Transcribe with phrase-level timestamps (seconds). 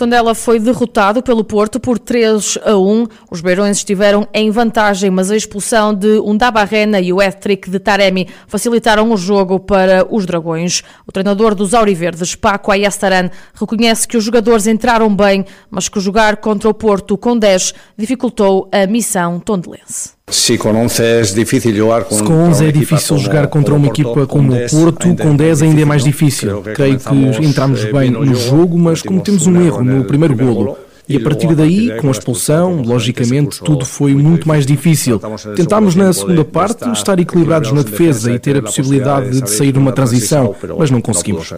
[0.00, 3.06] Tondela foi derrotado pelo Porto por 3 a 1.
[3.30, 8.26] Os beirões estiveram em vantagem, mas a expulsão de Undabarrena e o hat-trick de Taremi
[8.46, 10.82] facilitaram o jogo para os Dragões.
[11.06, 16.38] O treinador dos Auriverdes, Paco Ayastaran, reconhece que os jogadores entraram bem, mas que jogar
[16.38, 20.19] contra o Porto com 10 dificultou a missão tondelense.
[20.30, 24.70] Se com 11 é difícil jogar com, com 11 é contra uma equipa como o
[24.70, 26.62] Porto, com 10 ainda é mais difícil.
[26.74, 30.76] Creio que entramos bem no jogo, mas cometemos um erro no primeiro golo.
[31.08, 35.20] E a partir daí, com a expulsão, logicamente, tudo foi muito mais difícil.
[35.56, 39.90] Tentámos na segunda parte estar equilibrados na defesa e ter a possibilidade de sair numa
[39.90, 41.52] transição, mas não conseguimos.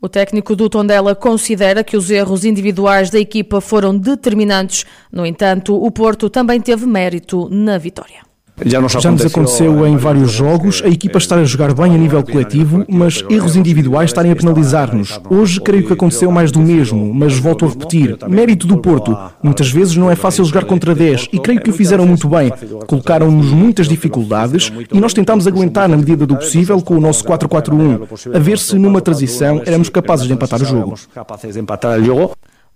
[0.00, 4.86] O técnico do Tondela considera que os erros individuais da equipa foram determinantes.
[5.10, 8.27] No entanto, o Porto também teve mérito na vitória.
[8.64, 11.98] Já nos, Já nos aconteceu em vários jogos a equipa estar a jogar bem a
[11.98, 15.20] nível coletivo, mas erros individuais estarem a penalizar-nos.
[15.30, 19.16] Hoje creio que aconteceu mais do mesmo, mas volto a repetir: mérito do Porto.
[19.42, 22.52] Muitas vezes não é fácil jogar contra 10 e creio que o fizeram muito bem.
[22.86, 28.34] Colocaram-nos muitas dificuldades e nós tentámos aguentar na medida do possível com o nosso 4-4-1,
[28.34, 30.94] a ver se numa transição éramos capazes de empatar o jogo.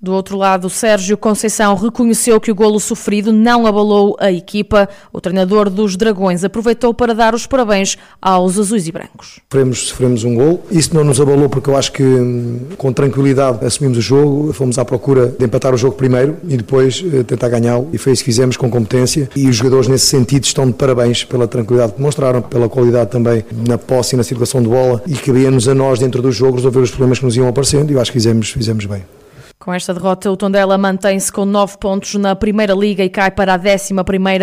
[0.02, 4.88] Do outro lado, Sérgio Conceição reconheceu que o golo sofrido não abalou a equipa.
[5.12, 9.38] O treinador dos Dragões aproveitou para dar os parabéns aos azuis e brancos.
[9.48, 10.60] Sofremos, sofremos um golo.
[10.72, 14.76] Isso não nos abalou porque eu acho que hum, com tranquilidade assumimos o jogo, fomos
[14.76, 17.88] à procura de empatar o jogo primeiro e depois eh, tentar ganhá-lo.
[17.92, 19.30] E foi isso que fizemos com competência.
[19.36, 23.44] E os jogadores nesse sentido estão de parabéns pela tranquilidade que demonstraram, pela qualidade também
[23.68, 25.00] na posse e na circulação de bola.
[25.06, 27.94] E cabia-nos a nós dentro do jogo resolver os problemas que nos iam aparecendo e
[27.94, 29.04] eu acho que fizemos, fizemos bem.
[29.62, 33.54] Com esta derrota, o Tondela mantém-se com 9 pontos na Primeira Liga e cai para
[33.54, 33.94] a 11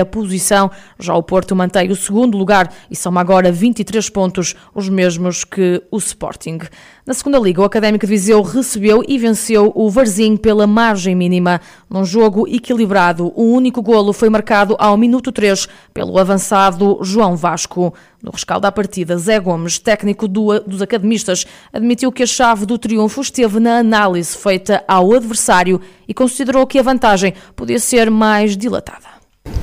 [0.09, 0.72] posição.
[0.97, 5.84] Já o Porto mantém o segundo lugar e soma agora 23 pontos, os mesmos que
[5.91, 6.59] o Sporting.
[7.06, 11.59] Na Segunda Liga, o Académico de Viseu recebeu e venceu o Varzim pela margem mínima.
[11.90, 17.94] Num jogo equilibrado, o único golo foi marcado ao minuto 3 pelo avançado João Vasco.
[18.22, 22.78] No rescaldo da partida, Zé Gomes, técnico do, dos academistas, admitiu que a chave do
[22.78, 28.58] triunfo esteve na análise feita ao adversário e considerou que a vantagem podia ser mais
[28.58, 29.19] dilatada.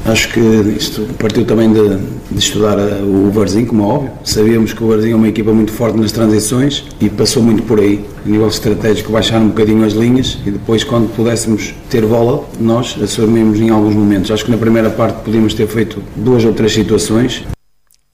[0.07, 1.97] Acho que isto partiu também de,
[2.31, 4.13] de estudar o Varzim, como é óbvio.
[4.25, 7.79] Sabíamos que o Varzim é uma equipa muito forte nas transições e passou muito por
[7.81, 8.05] aí.
[8.25, 12.97] A nível estratégico, baixar um bocadinho as linhas e depois, quando pudéssemos ter bola, nós
[13.03, 14.31] assumimos em alguns momentos.
[14.31, 17.45] Acho que na primeira parte podíamos ter feito duas ou três situações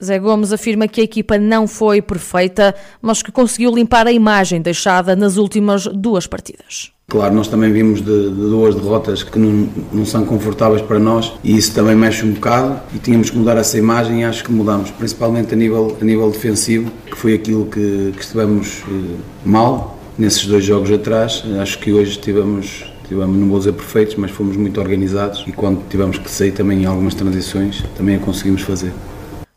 [0.03, 4.61] Zé Gomes afirma que a equipa não foi perfeita, mas que conseguiu limpar a imagem
[4.61, 6.93] deixada nas últimas duas partidas.
[7.07, 11.33] Claro, nós também vimos de, de duas derrotas que não, não, são confortáveis para nós
[11.43, 14.51] e isso também mexe um bocado e tínhamos que mudar essa imagem e acho que
[14.51, 19.99] mudamos, principalmente a nível, a nível defensivo, que foi aquilo que, que estivemos eh, mal
[20.17, 21.43] nesses dois jogos atrás.
[21.61, 25.87] Acho que hoje tivemos, tivemos, não vou dizer perfeitos, mas fomos muito organizados e quando
[25.89, 28.91] tivemos que sair também em algumas transições, também a conseguimos fazer.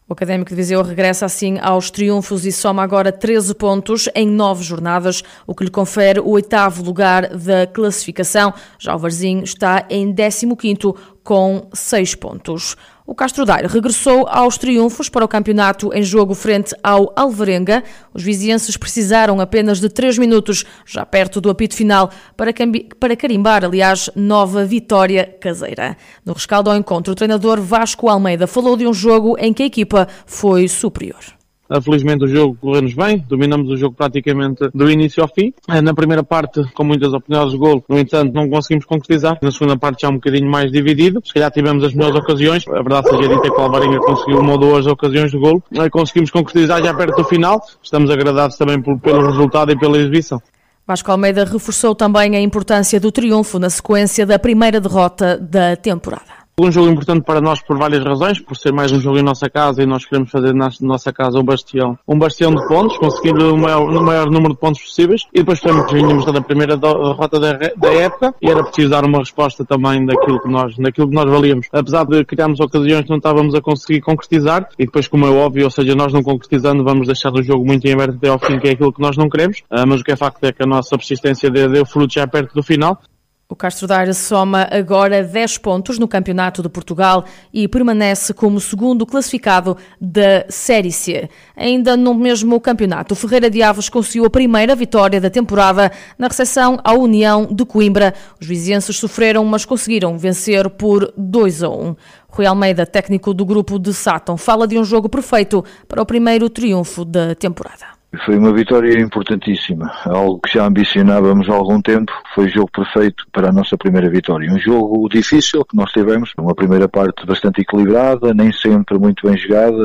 [0.09, 4.63] O Académico de Viseu regressa assim aos triunfos e soma agora 13 pontos em nove
[4.63, 8.55] jornadas, o que lhe confere o oitavo lugar da classificação.
[8.79, 12.77] Já o Varzim está em 15º com 6 pontos.
[13.07, 17.85] O Castro Daire regressou aos triunfos para o campeonato em jogo frente ao Alvarenga.
[18.13, 22.53] Os vizienses precisaram apenas de 3 minutos, já perto do apito final, para,
[22.99, 25.97] para carimbar, aliás, nova vitória caseira.
[26.25, 29.67] No rescaldo ao encontro, o treinador Vasco Almeida falou de um jogo em que a
[29.67, 31.36] equipa foi superior.
[31.69, 35.53] Ah, felizmente o jogo correu-nos bem, dominamos o jogo praticamente do início ao fim.
[35.69, 39.39] Ah, na primeira parte, com muitas oportunidades de gol, no entanto, não conseguimos concretizar.
[39.43, 41.21] Na segunda parte já um bocadinho mais dividido.
[41.25, 42.67] Se calhar tivemos as melhores ocasiões.
[42.69, 45.63] A verdade seja dita que o Alvarenga conseguiu uma ou duas ocasiões de gol.
[45.79, 47.61] Ah, conseguimos concretizar já perto do final.
[47.83, 50.41] Estamos agradados também pelo resultado e pela exibição.
[50.87, 56.46] Vasco Almeida reforçou também a importância do triunfo na sequência da primeira derrota da temporada.
[56.59, 59.47] Um jogo importante para nós por várias razões, por ser mais um jogo em nossa
[59.51, 63.37] casa e nós queremos fazer na nossa casa um bastião, um bastião de pontos, conseguir
[63.37, 65.21] o maior, o maior número de pontos possíveis.
[65.35, 68.35] E depois também vínhamos da primeira derrota da, da, época.
[68.41, 71.67] E era preciso dar uma resposta também daquilo que nós, daquilo que nós valíamos.
[71.71, 75.65] Apesar de criarmos ocasiões que não estávamos a conseguir concretizar e depois como é óbvio,
[75.65, 78.59] ou seja, nós não concretizando vamos deixar o jogo muito em aberto até ao fim,
[78.59, 80.63] que é aquilo que nós não queremos, ah, mas o que é facto é que
[80.63, 82.99] a nossa persistência deu frutos já perto do final
[83.49, 89.07] O Castro Daire soma agora 10 pontos no Campeonato de Portugal e permanece como segundo
[89.07, 91.31] classificado da Série C.
[91.57, 96.27] Ainda no mesmo campeonato, o Ferreira de Aves conseguiu a primeira vitória da temporada na
[96.27, 98.15] recepção à União de Coimbra.
[98.41, 101.97] Os vizienses sofreram, mas conseguiram vencer por 2 a 1.
[102.29, 106.51] Rui Almeida, técnico do grupo de Sátão, fala de um jogo perfeito para o primeiro
[106.51, 107.96] triunfo da temporada.
[108.25, 112.13] Foi uma vitória importantíssima, algo que já ambicionávamos há algum tempo.
[112.35, 114.51] Foi jogo perfeito para a nossa primeira vitória.
[114.51, 119.37] Um jogo difícil que nós tivemos, uma primeira parte bastante equilibrada, nem sempre muito bem
[119.37, 119.77] jogada.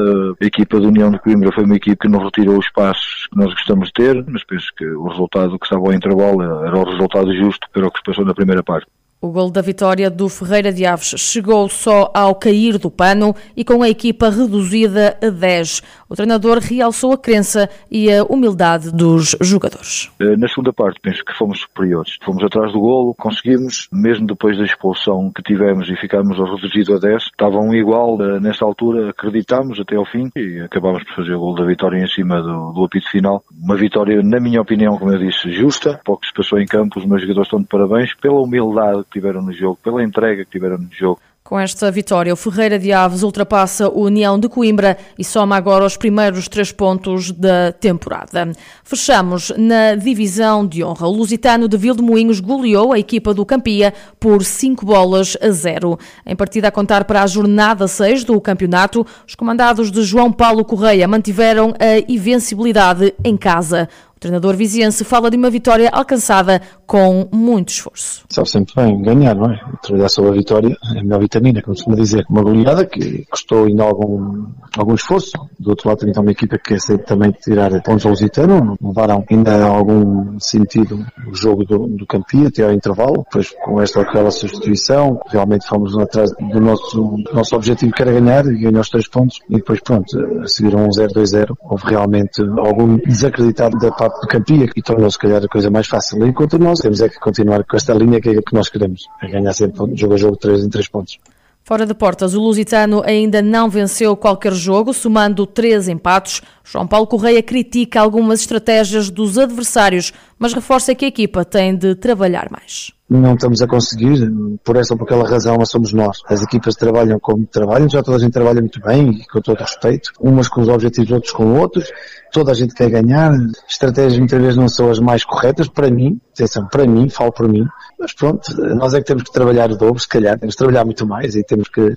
[0.42, 3.38] A equipa da União de Coimbra foi uma equipa que não retirou os passos que
[3.38, 6.84] nós gostamos de ter, mas penso que o resultado que estava ao intervalo era o
[6.84, 8.88] resultado justo para o que se passou na primeira parte.
[9.24, 13.64] O gol da vitória do Ferreira de Aves chegou só ao cair do pano e
[13.64, 15.84] com a equipa reduzida a 10.
[16.12, 20.12] O treinador realçou a crença e a humildade dos jogadores.
[20.20, 22.18] Eh, na segunda parte, penso que fomos superiores.
[22.22, 26.96] Fomos atrás do golo, conseguimos, mesmo depois da expulsão que tivemos e ficámos ao reduzido
[26.96, 31.34] a 10, estavam igual eh, nessa altura, acreditámos até ao fim e acabámos por fazer
[31.34, 33.42] o gol da vitória em cima do, do apito final.
[33.50, 37.06] Uma vitória, na minha opinião, como eu disse, justa, pouco se passou em campo, os
[37.06, 40.90] meus jogadores estão de parabéns pela humildade tiveram no jogo, pela entrega que tiveram no
[40.92, 41.22] jogo.
[41.52, 45.84] Com esta vitória, o Ferreira de Aves ultrapassa o União de Coimbra e soma agora
[45.84, 48.54] os primeiros três pontos da temporada.
[48.86, 51.08] Fechamos na divisão de honra.
[51.08, 56.00] O Lusitano de Vildemoinhos goleou a equipa do Campia por 5 bolas a 0.
[56.26, 60.64] Em partida a contar para a jornada 6 do campeonato, os comandados de João Paulo
[60.64, 63.90] Correia mantiveram a invencibilidade em casa
[64.22, 68.24] treinador viziense fala de uma vitória alcançada com muito esforço.
[68.30, 69.60] Sabe sempre bem ganhar, não é?
[69.82, 72.24] Trabalhar sobre a vitória é a melhor vitamina, como se costuma dizer.
[72.30, 74.46] Uma goleada que custou ainda algum,
[74.78, 75.32] algum esforço.
[75.60, 78.76] Do outro lado tem então uma equipa que quer também tirar pontos ao Lusitano.
[78.80, 83.24] Levaram ainda algum sentido o jogo do, do Campia até ao intervalo.
[83.24, 88.02] Depois com esta ou aquela substituição, realmente fomos atrás do nosso, do nosso objetivo que
[88.04, 89.40] era ganhar e ganhar os três pontos.
[89.50, 91.56] E depois pronto, seguiram um 0-2-0.
[91.64, 95.88] Houve realmente algum desacreditado da parte do Campia, que tornou se calhar a coisa mais
[95.88, 96.26] fácil.
[96.26, 99.28] Enquanto nós temos é que continuar com esta linha que é que nós queremos, é
[99.28, 101.18] ganhar sempre jogo a jogo 3 em 3 pontos.
[101.64, 106.42] Fora de portas, o Lusitano ainda não venceu qualquer jogo, somando três empates.
[106.64, 111.94] João Paulo Correia critica algumas estratégias dos adversários, mas reforça que a equipa tem de
[111.96, 114.32] trabalhar mais não estamos a conseguir,
[114.64, 116.20] por essa ou por aquela razão, mas somos nós.
[116.28, 119.60] As equipas trabalham como trabalham, já toda a gente trabalha muito bem e com todo
[119.60, 121.92] respeito, umas com os objetivos, outros com outros,
[122.32, 123.34] toda a gente quer ganhar,
[123.68, 127.50] estratégias muitas vezes não são as mais corretas, para mim, atenção, para mim, falo por
[127.50, 127.66] mim,
[128.00, 130.86] mas pronto, nós é que temos que trabalhar o dobro, se calhar, temos que trabalhar
[130.86, 131.94] muito mais e temos que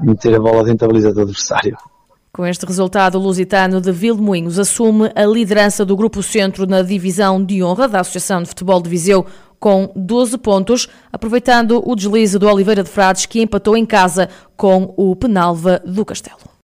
[0.00, 1.76] meter a bola dentro da baliza do adversário.
[2.36, 7.42] Com este resultado, o Lusitano de Vilmoinhos assume a liderança do Grupo Centro na divisão
[7.42, 9.24] de honra da Associação de Futebol de Viseu
[9.60, 14.94] com 12 pontos, aproveitando o deslize do Oliveira de Frades que empatou em casa com
[14.96, 16.55] o Penalva do Castelo.